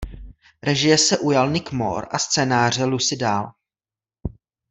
Režie 0.63 0.97
se 0.97 1.17
ujal 1.17 1.51
Nick 1.51 1.71
Moore 1.71 2.07
a 2.11 2.19
scénáře 2.19 2.85
Lucy 2.85 3.15
Dahl. 3.17 3.51